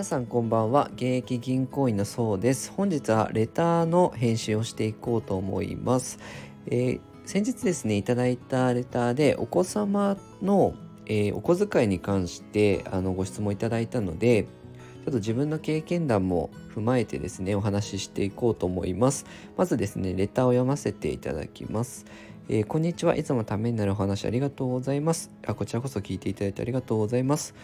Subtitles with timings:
[0.00, 0.88] 皆さんこんばんは。
[0.94, 2.72] 現役銀行員のそうです。
[2.74, 6.18] 本日はレターの返信をしていこうと思います、
[6.68, 10.72] えー、先日ですねいただいたレターでお子様の、
[11.04, 19.26] えー、お小遣いに関してあのご質問いただいたのでちょっと自分の経験談も踏まえてですねお話ししていこうと思います。
[19.58, 22.06] まずですねレターを読ませていただきます。
[22.52, 23.14] えー、こんにちは。
[23.14, 25.30] いつもためになるお話ありがとうございます。
[25.46, 27.54] あこちらこそ聞いていただいてありがとうございます。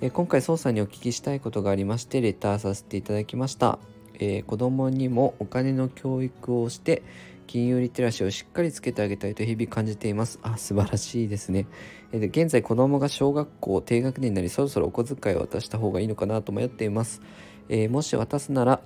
[0.00, 3.80] え今回操作にお聞きしたいことがありましてレターさせていただきました、
[4.20, 7.02] えー、子供にもお金の教育をして
[7.48, 10.38] 金融リテラシーをしっかりつけてあげたいと日々感じています。
[10.42, 11.66] あ素晴らしいですね、
[12.12, 17.20] えー、現在子供が小学校低学年になりそろそろお小遣いを渡した方がいいのかなと迷っています、
[17.68, 18.80] えー、もし渡すなら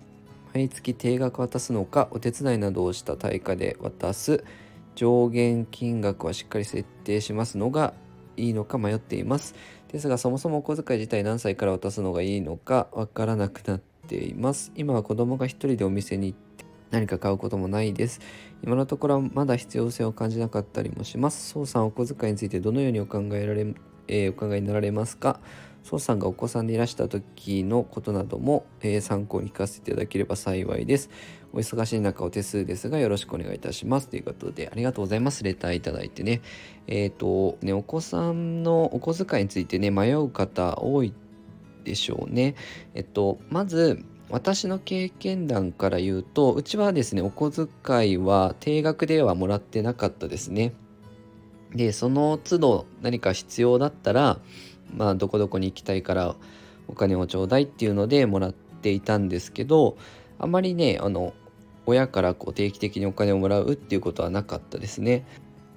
[0.55, 4.43] 毎月定額渡すのかお手伝いなどをした対価で渡す。
[4.95, 7.95] 上限金額はしっかり設定しますのが
[8.37, 9.55] いいのか迷っています。
[9.89, 14.73] ですがそもそもお小遣い自体何歳から渡すのがいいのかわからなくなっています。
[14.77, 18.21] 今は子供が一人でお店に行って何か買うこともないです。
[18.63, 21.49] 今のところはまだ必要性を感じなかったりもします。
[21.51, 23.67] 宋さんお小遣いについてどのようにお考えられ、
[24.11, 25.41] えー、お考えになられますか？
[25.83, 31.09] 宋さんがお子さんでいらした時のことなども、え、参考に聞かせていただければ幸いです。
[31.53, 34.09] お忙しい中お手数ですがよろしくお願いいたします。
[34.09, 35.43] ということでありがとうございます。
[35.43, 36.43] レターいただいてね。
[36.87, 41.15] えっ、ー、とね、お子さんのお小遣いについてね、迷う方多い
[41.85, 42.57] でしょうね。
[42.95, 50.75] えっと、まず、私の経験談から言うと、うちはですね、お小遣いは定額ではもらってなかったですね。
[51.75, 54.39] で、その都度何か必要だったら、
[54.97, 56.37] まあ、どこどこに行きたいから
[56.89, 59.97] お金をちょうだいっていうのでもらっていたんですけど
[60.39, 61.33] あまりねあの
[61.87, 65.27] 親からこう定期的にお金をもらうっていうことはなかったですね。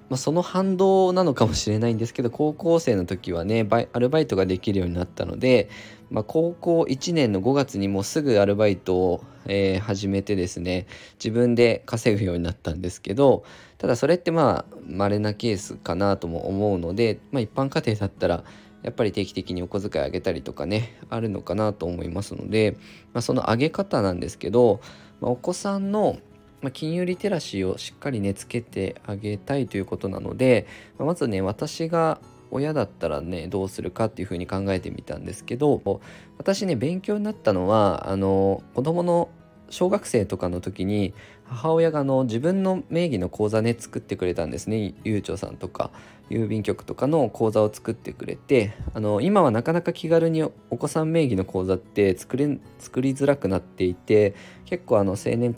[0.10, 5.70] まあ、その反動なのかもしれないんですけど高校生の時はねアルバイトができるようになったので、
[6.12, 13.44] まあ、高校1年の5月にもうすぐアルバイトを、えー、始めてですね自分で稼ぐようになったんですけど
[13.78, 18.44] ただそれってまあ稀なケースかなとも思うので、まあ、一般家庭だったら
[18.84, 22.78] やっぱり定期的にお小遣いあげたりとかねあるのかなと思いますので、
[23.14, 24.82] まあ、その上げ方なんですけど、
[25.22, 26.20] まあ、お子さんの
[26.64, 30.66] まあ金融リテラシーをしっかりねつけてあげたいということなので、
[30.98, 32.20] まあ、まずね私が
[32.50, 36.02] 親だったらねどうするかっていうふうに考えてみたんですけど
[36.38, 39.30] 私ね勉強になったのはあの子供の
[39.70, 41.14] 小学生とかの時に
[41.46, 45.90] 母親があの自分の名義の口座ね作ってくれたんですねゆうちょさんとか
[46.30, 54.36] 郵便局とかの口座を作ってくれてあの今はなかなか気軽にお子さん名義の口座って作れ作りづらくなっていて
[54.66, 55.54] 結構あの青年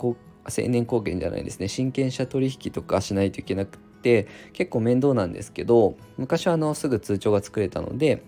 [0.48, 1.68] 青年貢献じゃないですね。
[1.68, 8.22] 親権者取引とかしないといけなくて結構面倒なんですけど昔はあのすぐ通帳が作れたので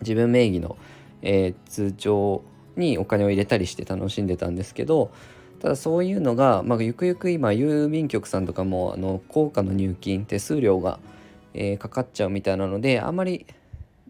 [0.00, 0.76] 自分名義の、
[1.22, 2.42] えー、通帳
[2.76, 5.12] にお金を入れたりして楽しんでたんですけど
[5.60, 10.98] ただそういうのが、まあ、ゆくゆく今郵便局さんとかもあの高価の入金手数料が、
[11.54, 13.46] えー、かかっちゃうみたいなのであんまり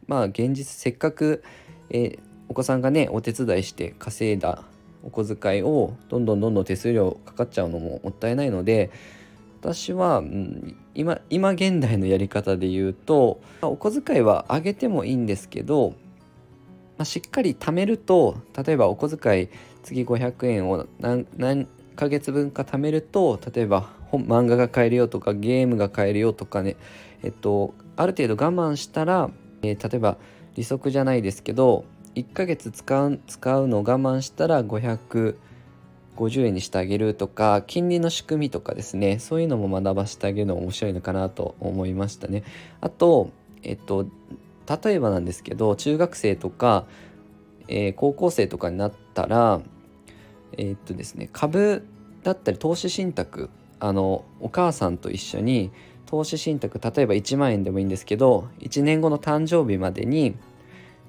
[0.07, 1.43] まあ現実せっかく、
[1.91, 2.19] えー、
[2.49, 4.63] お子さんがねお手伝いして稼いだ
[5.09, 8.91] お小遣いをどんどんどんどん手数料かかっちゃうのももったいないので
[9.61, 15.95] 私は、うん、今今現代のやり方で言うとお小遣いは上げてもいいんですけど
[16.99, 19.49] まあ、しっかり貯めると例えばお小遣い
[19.85, 26.77] 次500円を何何ヶ月分か貯めると例えば本漫画が買えるよとかゲームが買えるよとかね
[27.23, 29.31] えっとある程度我慢したら、
[29.63, 30.19] えー、例えば
[30.57, 31.85] 利息じゃないですけど
[32.19, 35.37] 1ヶ月使う使うのを我慢したら550
[36.47, 42.45] 円にしてあげるとか金利の仕組みとかですねそういうのも学ばせてあげるの面白いのかなと思いましたね。
[42.81, 43.31] あと
[43.63, 44.07] えっと
[44.85, 46.85] 例えばなんですけど中学生とか、
[47.69, 49.61] えー、高校生とかになったら
[50.53, 51.87] え、っとですね株
[52.23, 53.49] だったり投資信託
[53.81, 55.71] あのお母さんと一緒に
[56.07, 60.37] 投資信託例えば1万円でもいいんですけど1年後の誕生日までに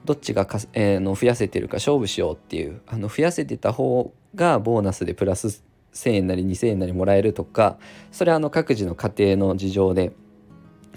[0.10, 5.64] どっちがか、えー、の増やせてるか勝負しようっていうあの増やせてた方がボーナスでプラス
[5.94, 7.78] 1,000円なり2,000円なりもらえるとか
[8.12, 10.12] それはあの各自の家庭の事情で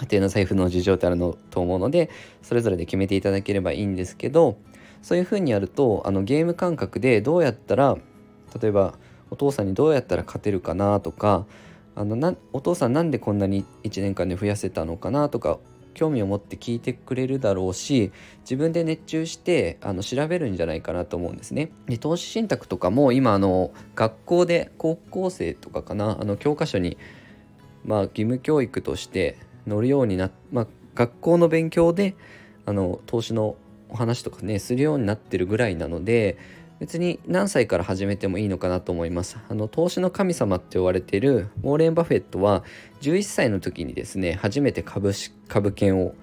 [0.01, 2.09] 家庭の財布の事情ってあるのと思うので
[2.41, 4.57] それぞれで決めていただければいいんですけど
[5.03, 7.99] そういうふうにやるとあのゲーム感覚でどうやったら
[8.63, 8.95] 例えば
[9.29, 11.45] お父さんにどうやったら勝てるかなとか
[11.97, 15.59] あのなお父さんなんでこんなに1年間で増やせたのかなとか
[15.93, 21.71] 興味を持って聞いてくれるだろうし自分で熱中してあの調べるんじゃないかなと思うんですね。
[21.87, 26.97] で投資信託とかも今あの学校で高校生とかかなあの教科書に
[27.85, 32.15] まあ義務教育として乗るようになっ、まあ、学校の勉強で
[32.67, 33.57] あの投資の
[33.89, 36.39] お話とかねするようになってるぐらいなので
[36.83, 39.39] 別に何歳から始めてもいいのかなと思います。
[39.49, 42.65] あの投資の神様って言われてるウォーレン・バフェットは
[43.03, 45.13] 11歳の時にですね初めて株
[45.47, 46.17] 株券を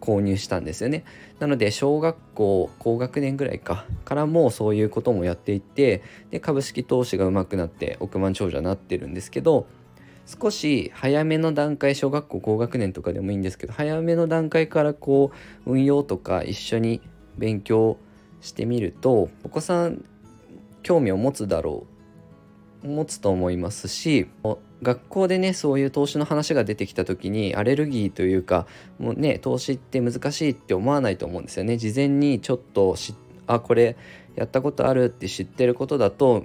[0.00, 1.04] 購入したんですよね。
[1.38, 9.66] なので小学校高学年ぐらいかからもそういうこともやっていってで株式投資がうまくなって億万長者になってるんですけど
[10.24, 15.30] 少し早めの段階小学校高学年とかでもいいんですけど早めの段階からこ
[15.66, 17.02] う運用とか一緒に
[17.36, 17.98] 勉強
[18.46, 20.04] してみるとお子さん
[20.82, 21.86] 興味を持つだろ
[22.84, 24.28] う持つと思いますし
[24.82, 28.66] 学校でねそういう投資の話が出てきた時にアレルギーというか
[28.98, 31.76] もうね投資って難しいって思わないと思うんですよね。
[31.76, 32.94] 事前にちょっと
[33.46, 33.96] あこれ
[34.36, 36.44] やったことあるって知ってることだと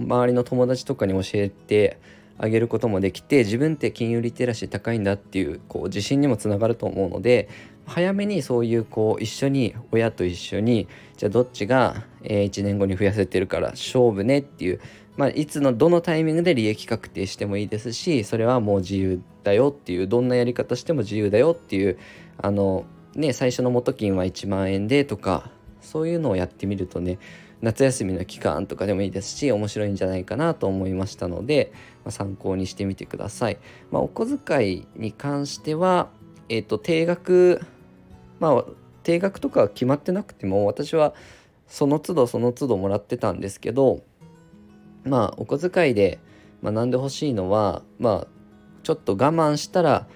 [0.00, 1.98] 周りの友達とかに教えて
[2.38, 7.48] あげることもできて自分って金融リテラシー高いんだっていうこう自信にもつながると思うので
[7.86, 14.80] 早めにそういうこう一緒に親と一緒にじゃあどっちが1年後に増やせてるから勝負ねっていう、
[15.16, 21.98] まあ、いつのどのタイミングで利益確定してもいいですしそれはもう自由だよっていうどんなやり方しても自由だよっていう
[22.38, 22.84] あの
[23.14, 25.50] ね最初の元金は1万円でとか
[25.86, 27.18] そういうのをやってみるとね
[27.62, 31.72] 夏休みの期間とかでもいいですし面白いんじゃないかなと思いましたので、
[32.04, 33.58] まあ、参考にしてみてください。
[33.90, 36.08] まあ、お小遣いに関しては、
[36.48, 37.62] えっ、ー、と定額
[38.40, 38.64] まあ
[39.02, 41.14] 定額とか決まってなくても私は
[41.66, 44.02] その都度その都度もらってたんですけど
[45.04, 46.18] まあお小遣いで
[46.62, 48.26] 学んでほしいのはまあ
[48.82, 50.06] ちょっと我慢したら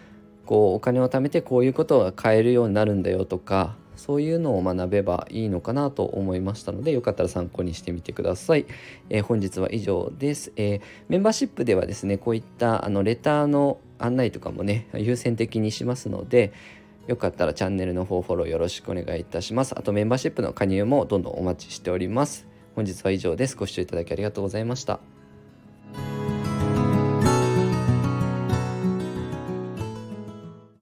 [0.46, 8.64] こうお金を貯めてこういうことが買えるようになるんだよとかそういうのを学べばいいのかなと思いましたのでよかったら参考にしてみてください。
[9.10, 16.52] えー、本日は以上です、えー、メンバーシップではですねこういったあのレターの案内とかもね優先的にしますので
[17.06, 19.78] よかったらチャンネルの方フォローよろしくお願いいたします。
[19.78, 22.46] あとメンバーシップの加入もどんどんお待ちしております。
[22.74, 23.56] 本日は以上です。
[23.56, 25.19] ご視聴いただきありがとうございました。